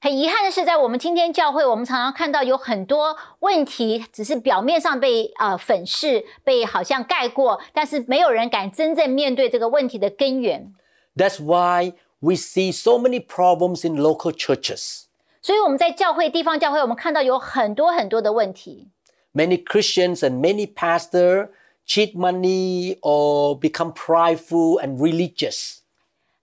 [0.00, 10.74] 很遗憾的是，在我们今天教会，我们常常看到有很多问题，只是表面上被呃粉饰，被好像盖过，但是没有人敢真正面对这个问题的根源。
[11.14, 15.04] That's why we see so many problems in local churches.
[15.40, 18.88] 所以我们在教会、地方教会，我们看到有很多很多的问题。
[19.32, 21.50] Many Christians and many pastors
[21.86, 25.78] cheat money or become prideful and religious.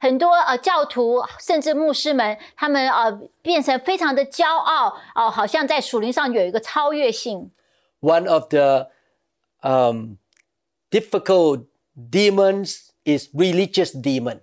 [0.04, 7.50] 很多呃教徒甚至牧师们，他们呃变成非常的骄傲，哦、好像在属灵上有一个超越性。
[8.02, 8.90] One of the
[9.62, 10.16] um,
[10.90, 11.64] difficult
[11.96, 14.40] demons is religious demon.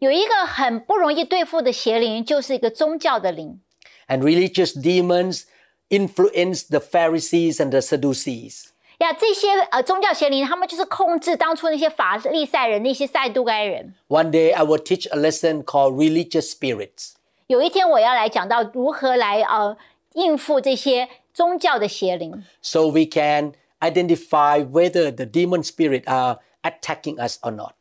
[0.00, 3.62] 有一个很不容易对付的邪灵，就是一个宗教的灵。
[4.06, 5.44] And religious demons
[5.88, 8.66] influence the Pharisees and the Sadducees.
[9.00, 13.94] 呀，这些呃宗教邪灵，他们就是控制当初那些法利赛人、那些撒都该人。
[14.08, 17.12] One day I will teach a lesson called religious spirits.
[17.46, 19.76] 有一天我要来讲到如何来呃
[20.12, 22.44] 应付这些宗教的邪灵。
[22.60, 27.72] So we can identify whether the demon spirit are attacking us or not.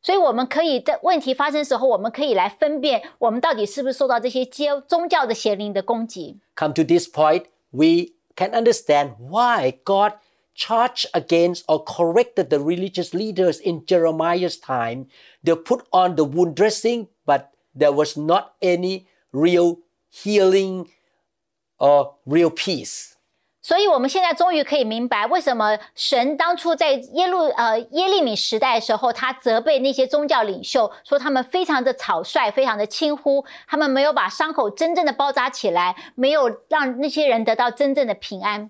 [0.00, 6.38] 所以我们可以在问题发生时候，我们可以来分辨我们到底是不是受到这些接宗教的邪灵的攻击。
[6.54, 10.12] Come to this point, we can understand why God
[10.57, 15.07] charged against or corrected the religious leaders in Jeremiah's time.
[15.43, 20.89] They put on the wound dressing, but there was not any real healing
[21.79, 23.09] or real peace.
[23.65, 38.69] 所以，我们现在终于可以明白，为什么神当初在耶路呃耶利米时代的时候，他责备那些宗教领袖，说他们非常的草率，非常的轻忽，他们没有把伤口真正的包扎起来，没有让那些人得到真正的平安。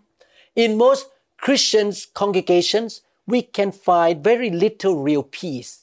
[0.54, 1.06] In most
[1.38, 5.80] Christians congregations, we can find very little real peace.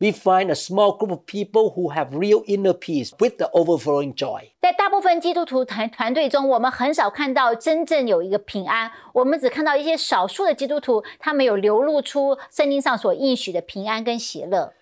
[0.00, 4.14] We find a small group of people who have real inner peace with the overflowing
[4.14, 4.50] joy.
[4.60, 14.74] 在大部分基督徒团团队中，我们很少看到真正有一个平安，我们只看到一些少数的基督徒，他们有流露出圣经上所应许的平安跟喜乐。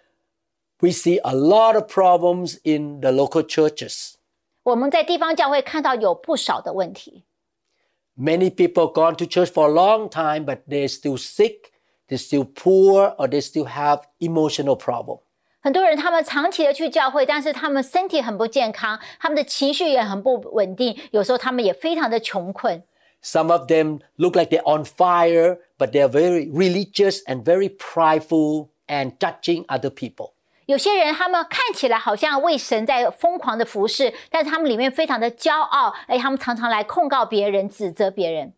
[0.81, 4.15] We see a lot of problems in the local churches.
[4.65, 7.25] 我们在地方教会看到有不少的问题。
[8.17, 11.73] Many people gone to church for a long time, but they're still sick,
[12.09, 15.21] they're still poor, or they still have emotional problem.
[15.61, 22.83] 很多人他们长期的去教会，但是他们身体很不健康，他们的情绪也很不稳定，有时候他们也非常的穷困。
[23.23, 28.71] Some of them look like they're on fire, but they're very religious and very prideful
[28.89, 30.33] and judging other people.
[30.67, 38.53] 有些人他们看起来好像为神在疯狂的服侍，但是他们里面非常的骄傲，哎，他们常常来控告别人、指责别人。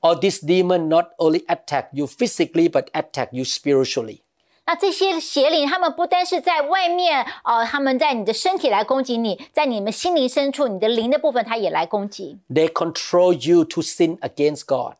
[0.00, 4.22] Or this demon not only attack you physically, but attack you spiritually.
[4.66, 12.40] 那这些邪灵，他们不单是在外面，呃，他们在你的身体来攻击你，在你们心灵深处，你的灵的部分，他也来攻击。
[12.50, 14.96] They control you to sin against God.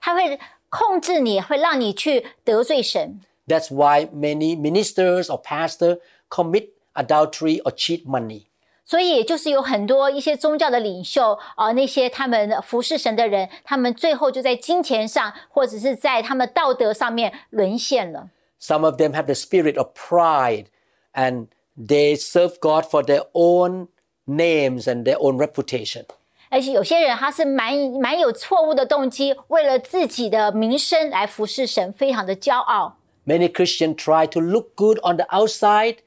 [0.00, 3.20] 他会控制你，会让你去得罪神。
[3.46, 8.46] That's why many ministers or pastors commit adultery or cheat money.
[8.84, 18.30] 所以，也就是有很多一些宗教的领袖，呃，那些他们服侍神的人，他们最后就在金钱上，或者是在他们道德上面沦陷了。
[18.60, 20.66] Some of them have the spirit of pride
[21.14, 21.46] and
[21.76, 23.88] they serve God for their own
[24.26, 26.06] names and their own reputation.
[26.48, 32.96] 而且有些人他是蛮蛮有错误的动机，为了自己的名声来服侍神，非常的骄傲。
[33.26, 35.98] Many Christians try to look good on the outside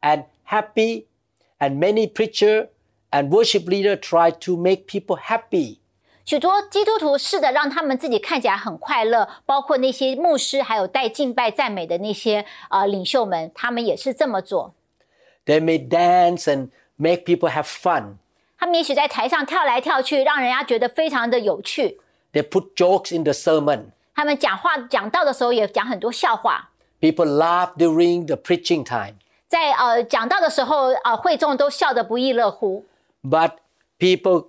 [0.00, 1.04] and happy,
[1.58, 2.68] and many preacher
[3.10, 5.78] and worship leader try to make people happy.
[6.24, 14.74] 许多基督徒试着让他们自己看起来很快乐，包括那些牧师，还有带敬拜赞美的那些呃领袖们，他们也是这么做。
[15.46, 18.16] They may dance and make people have fun.
[18.58, 21.98] 他们也许在台上跳来跳去，让人家觉得非常的有趣。
[22.34, 23.92] They put jokes in the sermon.
[24.14, 29.14] 他们讲话讲道的时候也讲很多笑话， People laugh during the preaching time.
[29.46, 32.84] 在呃讲道的时候，呃会众都笑得不亦乐乎。
[33.22, 33.52] But
[33.98, 34.48] people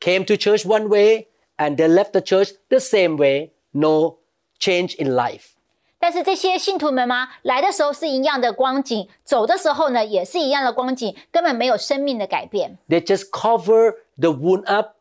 [0.00, 3.52] came to church one way and they left the church the same way.
[3.70, 4.16] No
[4.58, 5.52] change in life.
[5.98, 7.28] 但是这些信徒们吗？
[7.42, 12.78] 来的时候是一样的光景，走的时候呢也是一样的光景，根本没有生命的改变。
[12.88, 14.96] They just cover the wound up.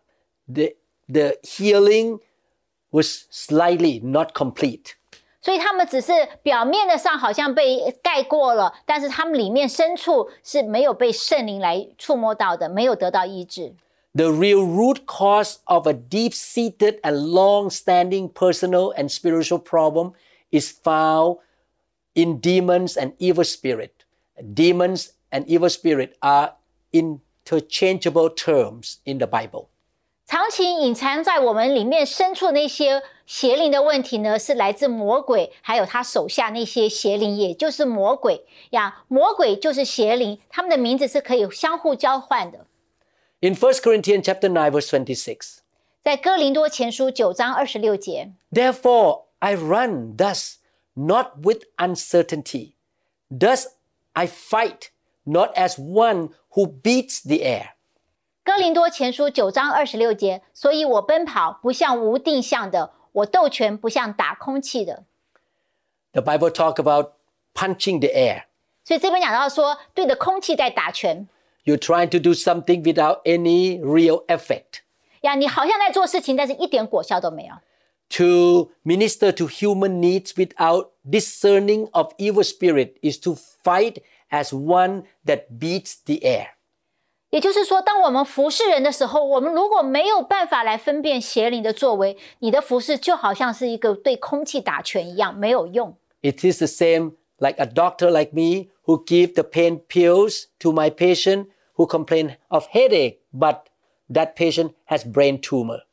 [0.48, 0.76] The,
[1.08, 2.20] the healing
[2.92, 4.94] was slightly not complete.
[5.42, 13.76] 所以他们只是表面的上好像被盖过了，但是他们里面深处是没有被圣灵来触摸到的，没有得到医治。
[14.16, 20.14] The real root cause of a deep seated and long standing personal and spiritual problem
[20.52, 21.40] is found
[22.14, 23.92] in demons and evil spirit.
[24.38, 26.54] Demons and evil spirit are
[26.92, 29.68] interchangeable terms in the Bible.
[30.30, 39.04] 长期隐藏在我们里面深处那些邪灵的问题呢，是来自魔鬼，还有他手下那些邪灵，也就是魔鬼呀。
[39.08, 42.66] 魔鬼就是邪灵，他们的名字是可以相互交换的。
[43.42, 45.58] In 1 Corinthians chapter 9 verse 26,
[46.04, 50.56] 在哥林多前书九章二十六节， Therefore I run thus,
[50.96, 52.74] not with uncertainty.
[53.30, 53.68] Thus
[54.14, 54.90] I fight,
[55.24, 57.70] not as one who beats the air.
[58.44, 65.06] 哥林多前书九章二十六节，所以我奔跑不像无定向的，我斗拳不像打空气的。
[66.12, 67.14] The Bible talk about
[67.54, 68.44] punching the air.
[68.84, 71.28] 所以这边讲到说，对着空气在打拳
[71.64, 74.82] You're trying to do something without any real effect.
[75.22, 77.56] 呀，你好像在做事情，但是一点果效都没有。
[78.10, 85.06] To minister to human needs without discerning of evil spirit is to fight as one
[85.26, 86.50] that beats the air.
[87.31, 95.97] 也就是说，当我们服侍人的时候，我们如果没有办法来分辨邪灵的作为，你的服侍就好像是一个对空气打拳一样，没有用。
[96.23, 100.91] It is the same like a doctor like me who give the pain pills to my
[100.91, 103.61] patient who complain of headache, but
[104.13, 105.85] that patient has brain tumor.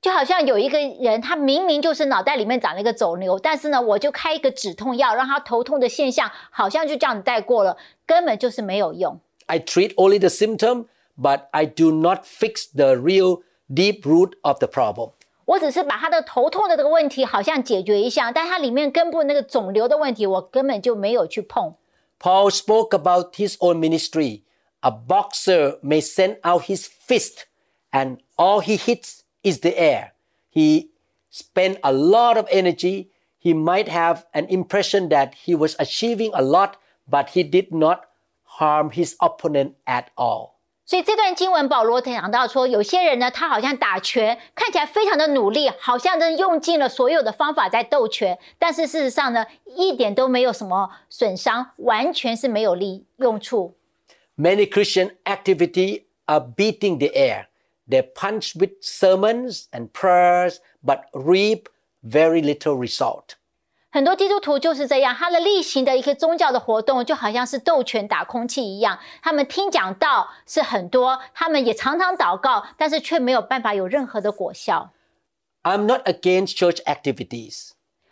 [0.00, 7.76] 就好像有一个人，他明明就是脑袋里面长了一个肿瘤，但是呢，我就开一个止痛药，让他头痛的现象好像就这样带过了，
[8.06, 9.18] 根本就是没有用。
[9.47, 10.85] I treat only the symptom,
[11.17, 15.11] but I do not fix the real deep root of the problem.
[15.45, 21.75] 我只是把他的头痛的这个问题好像解决一下，但他里面根部那个肿瘤的问题，我根本就没有去碰。
[22.19, 24.43] Paul spoke about his own ministry.
[24.81, 27.45] A boxer may send out his fist,
[27.91, 30.11] and all he hits is the air.
[30.49, 30.89] He
[31.29, 33.09] spent a lot of energy.
[33.39, 36.77] He might have an impression that he was achieving a lot,
[37.09, 38.04] but he did not
[38.59, 40.51] harm his opponent at all.
[40.83, 53.75] 所以这段经文，保罗讲到说，有些人呢，他好像打拳，看起来非常的努力，好像真用尽了所有的方法在斗拳，但是事实上呢，一点都没有什么损伤，完全是没有利用处。
[54.37, 57.45] Many Christian activity are beating the air.
[57.87, 61.67] They punch with sermons and prayers, but reap
[62.03, 63.35] very little result.
[63.95, 68.99] 很多基督徒就是这样，他的例行的一个宗教的活动，就好像是斗拳打空气一样。
[69.21, 74.91] 他们听讲道是很多，他们也常常祷告，但是却没有办法有任何的果效。
[75.63, 77.71] I'm not against church activities.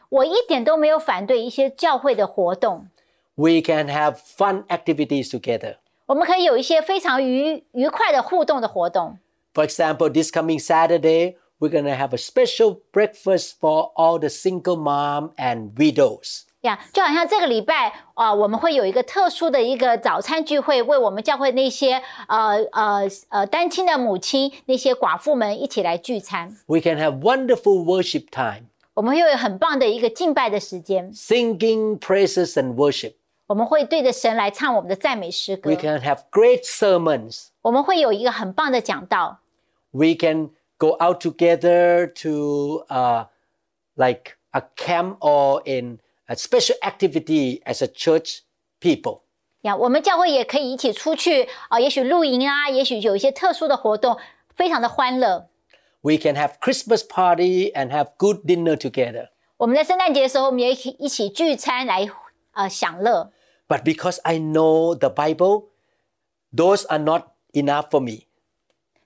[0.09, 2.87] 我一点都没有反对一些教会的活动，
[3.35, 5.77] We can have fun activities together.
[6.07, 9.17] 我们可以有一些非常愉愉快的互动的活动。
[9.53, 14.29] For example, this coming Saturday, we're going to have a special breakfast for all the
[14.29, 16.43] single mom and widows.
[16.61, 26.57] 呀就好像这个礼拜啊、我们会有一个特殊的一个早餐聚会，为我们教会那些呃呃呃单亲的母亲、那些寡妇们一起来聚餐。
[26.65, 33.13] We can have wonderful worship time, 我们会有很棒的一个敬拜的时间， singing praises and worship.
[33.47, 37.45] 我们会对着神来唱我们的赞美诗歌 We，can have great sermons.
[37.61, 39.39] 我们会有一个很棒的讲道，
[39.91, 40.49] We can
[40.83, 43.25] go out together to uh,
[43.95, 48.39] like a camp or in a special activity as a church
[48.79, 49.21] people.
[49.61, 54.17] 呀，我们教会也可以一起出去啊、也许露营啊，也许有一些特殊的活动，
[54.55, 55.49] 非常的欢乐。
[56.01, 59.29] We can have Christmas party and have good dinner together.
[59.57, 62.09] 我们在圣诞节的时候，我们也一起一起聚餐来
[62.53, 63.33] 呃享乐。
[63.67, 65.65] But because I know the Bible,
[66.55, 68.27] those are not enough for me.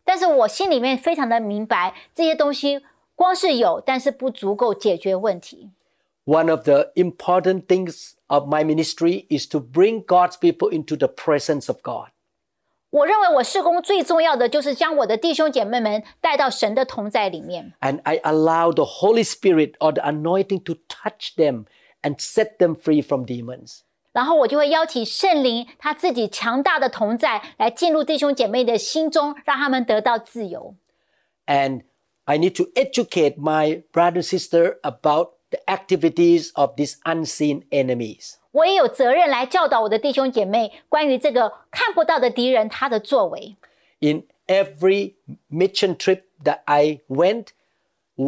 [0.08, 2.82] 但是我心里面非常的明白，这些东西
[3.16, 5.72] 光是有，但是不足够解决问题。
[6.26, 11.08] One of the important things of my ministry is to bring God's people into the
[11.08, 12.10] presence of God.
[12.92, 21.66] 我认为我事工最重要的就是将我的弟兄姐妹们带到神的同在里面， And I allow the Holy Spirit or the anointing to touch them
[22.02, 23.80] and set them free from demons.
[24.18, 30.76] 然后我就会邀请圣灵他自己强大的同在来进入弟兄姐妹的心中，让他们得到自由。
[31.48, 31.84] And
[32.26, 38.36] I need to educate my brother and sister about the activities of these unseen enemies.
[38.52, 43.56] 我也有责任来教导我的弟兄姐妹关于这个看不到的敌人他的作为。
[44.00, 45.16] In every
[45.50, 47.48] mission trip that I went,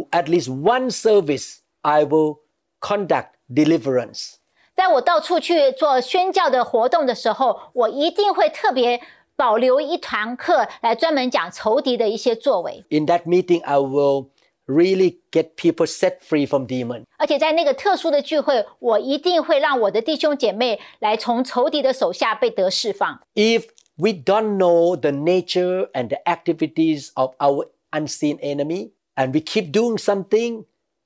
[0.09, 2.39] at least one service I will
[2.79, 4.37] conduct deliverance.
[4.79, 9.01] 在我到处去做宣教的活动的时候，我一定会特别
[9.35, 12.83] 保留一堂课来专门讲仇敌的一些作为。
[12.89, 14.27] In that meeting, I will
[14.65, 17.03] really get people set free from demons.
[17.17, 23.21] 而且在那个特殊的聚会，我一定会让我的弟兄姐妹来从仇敌的手下被得释放。
[23.35, 29.39] If we don't know the nature and the activities of our unseen enemy, and we
[29.39, 30.65] keep doing something,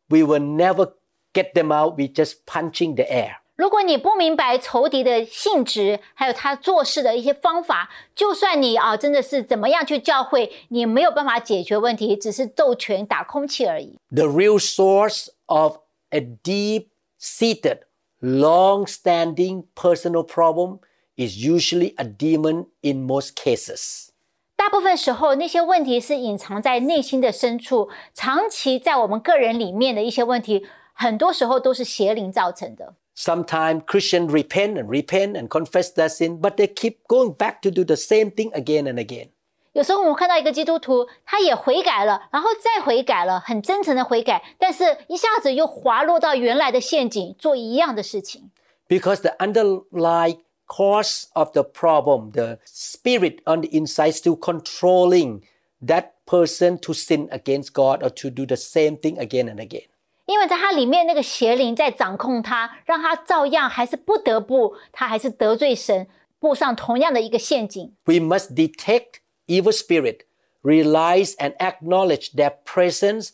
[0.10, 0.93] we will never
[1.34, 1.97] get them out.
[1.97, 3.36] We just punching the air.
[3.57, 13.97] 如果你不明白仇敌的性质，还有他做事的一些方法，就算你啊真的是怎么样去教会，你没有办法解决问题，只是斗拳打空气而已。
[14.11, 15.77] The real source of
[16.11, 16.89] a deep
[17.21, 17.83] seated,
[18.21, 20.81] long standing personal problem
[21.15, 24.09] is usually a demon in most cases.
[24.57, 32.95] 大部分时候，那些问题是隐藏在内心的深处，长期在我们个人里面的一些问题，很多时候都是邪灵造成的。
[33.16, 37.84] Sometimes Christians repent and repent and confess their sin, but they keep going back to do
[37.84, 39.30] the same thing again and again.
[39.74, 48.50] 有时候我们看到一个基督徒，他也悔改了，然后再悔改了，很真诚的悔改，但是一下子又滑落到原来的陷阱，做一样的事情。
[48.88, 55.41] Because the underlying cause of the problem, the spirit on the inside still controlling
[55.86, 59.88] that person to sin against God or to do the same thing again and again.
[60.26, 66.08] 因为在他里面那个邪灵在掌控他，让他照样还是不得不，他还是得罪神，
[66.39, 67.95] 步上同样的一个陷阱。
[68.06, 70.20] We must detect evil spirit,
[70.62, 73.32] realize and acknowledge their presence,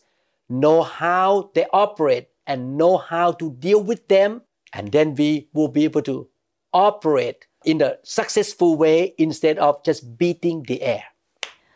[0.48, 4.40] know how they operate, and know how to deal with them,
[4.72, 6.28] and then we will be able to
[6.70, 11.02] operate in a successful way instead of just beating the air.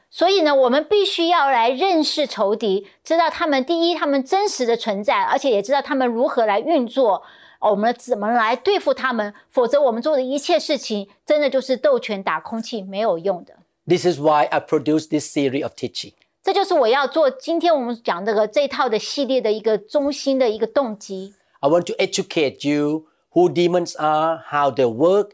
[0.10, 7.24] 所以呢，我们必须要来认识仇敌，知道他们第一，他们真实的存在，而且也知道他们如何来运作，
[7.60, 9.34] 我们怎么来对付他们。
[9.50, 13.56] 否则，我们做的一切事情，真的就是斗拳打空气，没有用的。
[13.88, 16.14] This is why I produce this series of teaching.
[16.42, 21.34] 这就是我要做今天我们讲这个这套的系列的一个中心的一个动机。
[21.60, 25.32] I want to educate you who demons are, how they work,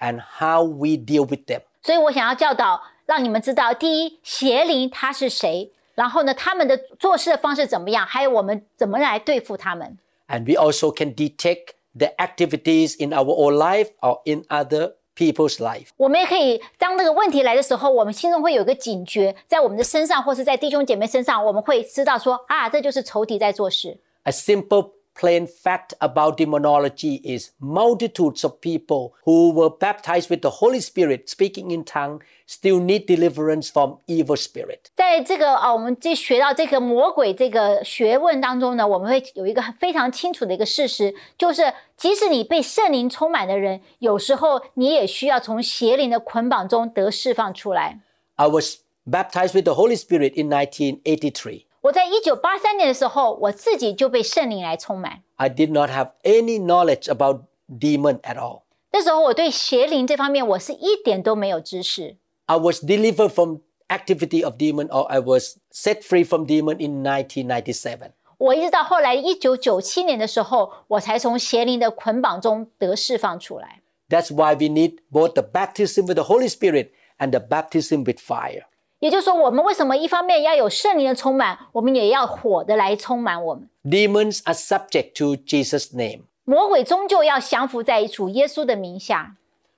[0.00, 1.60] and how we deal with them.
[1.82, 9.98] 所以我想要教导，让你们知道，第一，邪灵他是谁，然后呢，他们的做事的方式怎么样，还有我们怎么来对付他们。
[10.28, 15.88] And we also can detect the activities in our own life or in other people's life.
[15.96, 23.98] 我们也可以，当这个问题来的时候，我们心中会有一个警觉，在我们的身上，或是在弟兄姐妹身上，我们会知道说啊，这就是仇敌在做事。
[24.22, 30.79] A simple plain fact about demonology is multitudes of people who were baptized with the Holy
[30.79, 34.85] Spirit speaking in tongue still need deliverance from evil spirit.
[34.95, 47.99] 在这个啊，我们这学到这个魔鬼这个学问当中呢，我们会有一个非常清楚的一个事实，就是即使你被圣灵充满的人，有时候你也需要从邪灵的捆绑中得释放出来。
[48.35, 51.65] I was baptized with the Holy Spirit in 1983.
[51.83, 55.21] 我在一九八三年的时候，我自己就被圣灵来充满。
[55.35, 58.63] I did not have any knowledge about demon at all.
[58.91, 62.17] 那时候我对邪灵这方面我是一点都没有知识。
[62.47, 67.03] I was delivered from activity of demon or I was set free from demon in
[67.03, 68.11] 1997.
[68.39, 73.81] 我一直到后来一九九七年的时候，我才从邪灵的捆绑中得释放出来。
[74.09, 76.89] That's why we need both the baptism with the Holy Spirit
[77.19, 78.63] and the baptism with fire.
[79.03, 83.69] 也就是说，我们为什么一方面要有圣灵的充满，我们也要火的来充满我们。
[83.83, 86.23] Demons are subject to Jesus' name.
[86.43, 89.35] 魔鬼终究要降服在主耶稣的名下。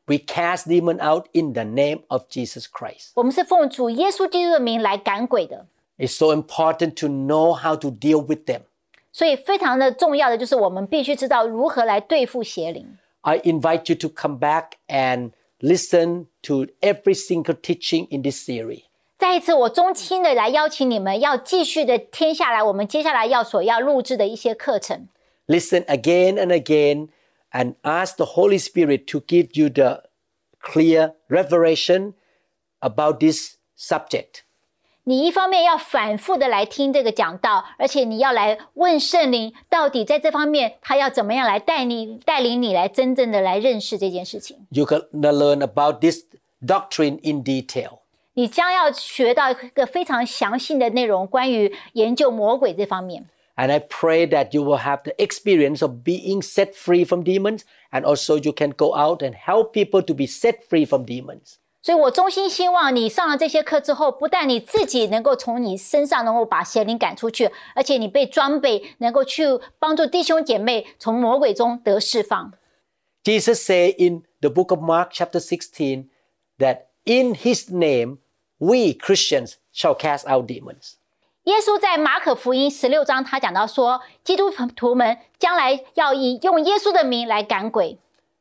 [0.08, 3.12] We cast demon out in the name of Jesus Christ.
[3.14, 5.68] 我们是奉主耶稣基督的名来赶鬼的，
[5.98, 8.62] It's so important to know how to deal with them.
[9.12, 12.98] 所以非常的重要的就是我们必须知道如何来对付邪灵。
[13.22, 18.82] I invite you to come back and listen to every single teaching in this series.
[19.18, 25.08] 再一次，我衷心的来邀请你们，要继续的听下来，我们接下来要所要录制的一些课程。
[25.48, 27.10] Listen again and again
[27.52, 30.04] and ask the Holy Spirit to give you the
[30.60, 32.14] clear revelation
[32.80, 34.42] about this subject.
[35.04, 44.68] 你一方面要反复的来听这个讲道，而且你要来问圣灵，到底在这方面他要怎么样来带你、带领你来真正的来认识这件事情。
[44.72, 46.24] You're going to learn about this
[46.64, 48.00] doctrine in detail.
[48.36, 53.30] 你将要学到一个非常详细的内容，关于研究魔鬼这方面。
[53.58, 57.62] And I pray that you will have the experience of being set free from demons
[57.92, 61.58] and also you can go out and help people to be set free from demons.
[61.84, 69.44] 所以我衷心希望你上了这些课之后，不但你自己能够从你身上能够把邪灵赶出去，而且你被装备，能够去
[69.80, 72.54] 帮助弟兄姐妹从魔鬼中得释放。
[73.24, 76.06] Jesus said in the book of Mark chapter 16
[76.60, 78.20] that in his name
[78.58, 80.94] we Christians shall cast out demons.
[81.46, 87.98] 耶稣在马可福音十六章，他讲到说，基督徒们将来要以用耶稣的名来赶鬼，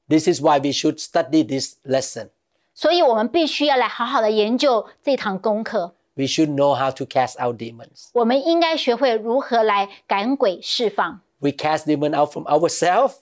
[0.09, 2.28] This is why we should study this lesson.
[2.74, 5.95] 所以我们必须要来好好的研究这堂功课。
[6.14, 8.09] We should know how to cast out demons.
[8.12, 11.20] 我们应该学会如何来赶鬼释放。
[11.38, 13.14] We cast demon out from ourselves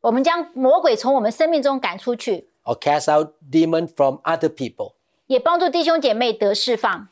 [0.00, 4.92] 我们将魔鬼从我们生命中赶出去， or cast out demon from other people.
[5.32, 7.08] 也帮助弟兄姐妹得释放。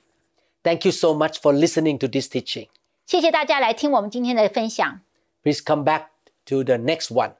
[0.62, 2.68] Thank you so much for listening to this teaching.
[3.06, 5.00] 谢谢大家来听我们今天的分享，
[5.42, 6.06] Please come back
[6.46, 7.34] to the next one.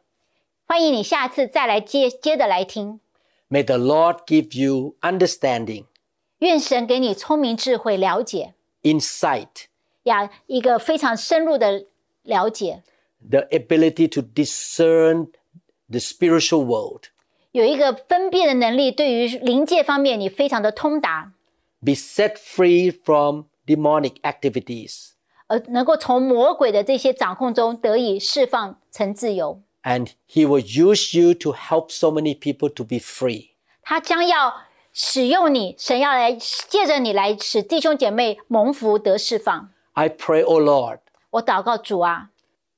[0.66, 3.00] 欢迎你下次再来接接着来听。
[3.48, 5.86] May the Lord give you understanding,
[6.38, 9.66] 愿神给你聪明智慧了解 insight,
[10.04, 11.86] 呀，一个非常深入的
[12.22, 12.82] 了解，
[13.28, 15.30] the ability to discern
[15.88, 17.04] the spiritual world,
[17.52, 21.32] 有一个分辨的能力，对于灵界方面你非常的通达，
[21.84, 25.10] be set free from demonic activities,
[25.46, 29.62] 而能够从魔鬼的这些掌控中得以释放成自由。
[29.82, 33.50] and He will use you to help so many people to be free.
[33.82, 34.62] 他将要
[34.92, 39.70] 使用你，神要来借着你来使弟兄姐妹蒙福得释放。
[39.92, 40.98] I pray, O Lord,
[41.30, 42.30] 我祷告主啊，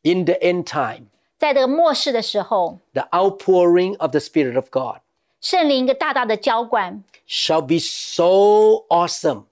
[0.02, 1.06] in the end time,
[1.42, 5.00] 在这个末世的时候， the outpouring of the Spirit of God
[5.40, 9.44] 圣灵一个大大的浇灌， shall be so awesome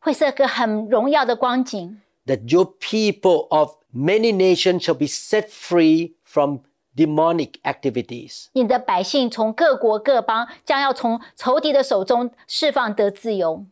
[0.00, 6.58] 会是个很荣耀的光景， that your people of many nations shall be set free from
[6.96, 8.46] demonic activities.
[8.52, 13.64] 你的百姓从各国各邦将要从仇敌的手中释放得自由。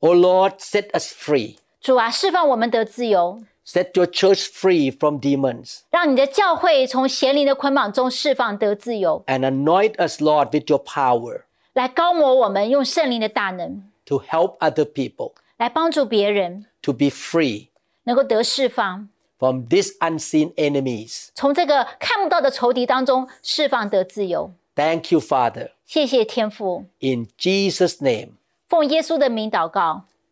[0.00, 1.56] O Lord, set us free.
[1.80, 5.81] 主啊，释放我们得自由， Set your church free from demons.
[5.91, 9.23] 让你的教会从邪灵的捆绑中释放得自由。
[9.27, 11.43] And anoint us, Lord, with your power.
[11.73, 13.83] 来膏抹我们，用圣灵的大能。
[14.05, 15.33] To help other people.
[15.57, 16.65] 来帮助别人。
[16.81, 17.67] To be free.
[18.05, 19.07] 能够得释放。
[19.37, 21.27] From these unseen enemies.
[21.35, 24.51] 从这个看不到的仇敌当中释放得自由。
[24.73, 25.69] Thank you, Father.
[25.85, 26.85] 谢谢天父。
[27.01, 28.31] In Jesus' name.
[28.71, 29.67] Amen.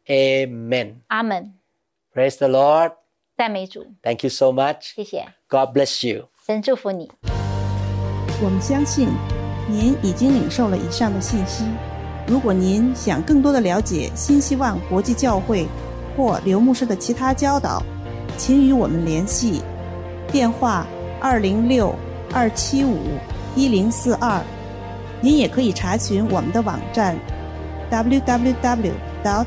[0.08, 0.96] Amen.
[1.06, 1.54] 阿门。
[2.16, 2.94] Praise the Lord.
[3.37, 4.95] 赞美主， Thank you so much.
[4.95, 6.29] 谢谢， God bless you.
[6.47, 7.11] 神祝福你。
[8.43, 9.09] 我们相信
[9.69, 11.65] 您已经领受了以上的信息。
[12.27, 15.67] 如果您想更多的了解新希望国际教会
[16.17, 17.83] 或刘牧师的其他教导，
[18.37, 19.63] 请与我们联系，
[20.29, 20.87] 电话
[21.21, 21.95] 二零六
[22.33, 22.99] 二七五
[23.57, 24.41] 一零四二。
[25.21, 27.17] 您也可以查询我们的网站
[27.91, 28.93] www.
[29.23, 29.47] dot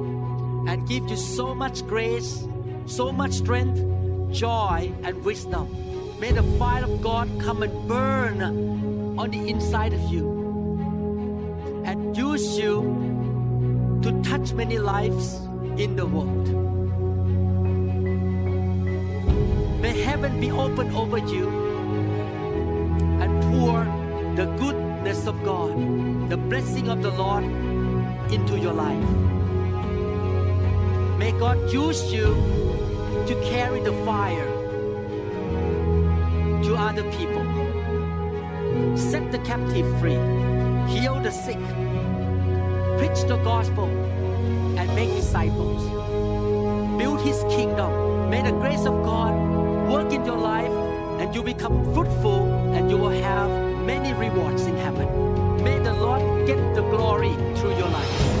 [0.67, 2.45] and give you so much grace,
[2.85, 3.81] so much strength,
[4.31, 5.67] joy, and wisdom.
[6.19, 8.41] May the fire of God come and burn
[9.17, 15.35] on the inside of you and use you to touch many lives
[15.77, 16.47] in the world.
[19.81, 21.49] May heaven be open over you
[23.19, 23.83] and pour
[24.35, 27.43] the goodness of God, the blessing of the Lord
[28.31, 29.40] into your life.
[31.21, 32.33] May God use you
[33.27, 34.47] to carry the fire
[36.63, 37.45] to other people.
[38.97, 40.17] Set the captive free,
[40.89, 41.61] heal the sick,
[42.97, 43.85] preach the gospel
[44.79, 45.83] and make disciples.
[46.97, 48.31] Build his kingdom.
[48.31, 49.37] May the grace of God
[49.93, 50.73] work in your life
[51.21, 53.51] and you become fruitful and you will have
[53.85, 55.07] many rewards in heaven.
[55.63, 58.40] May the Lord get the glory through your life.